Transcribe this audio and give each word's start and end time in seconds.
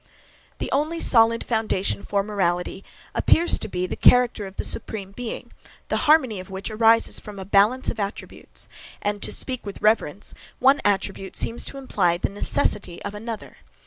The 0.57 0.71
only 0.71 0.99
solid 0.99 1.43
foundation 1.43 2.01
for 2.01 2.23
morality 2.23 2.83
appears 3.13 3.59
to 3.59 3.67
be 3.67 3.85
the 3.85 3.95
character 3.95 4.47
of 4.47 4.55
the 4.57 4.63
Supreme 4.63 5.11
Being; 5.11 5.51
the 5.89 5.97
harmony 6.09 6.39
of 6.39 6.49
which 6.49 6.71
arises 6.71 7.19
from 7.19 7.37
a 7.37 7.45
balance 7.45 7.87
of 7.91 7.99
attributes; 7.99 8.67
and, 9.03 9.21
to 9.21 9.31
speak 9.31 9.63
with 9.63 9.79
reverence, 9.79 10.33
one 10.57 10.81
attribute 10.83 11.35
seems 11.35 11.65
to 11.65 11.77
imply 11.77 12.17
the 12.17 12.29
NECESSITY 12.29 13.03
of 13.05 13.13
another. 13.13 13.57